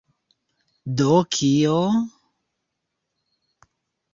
[1.01, 1.75] Do kio?!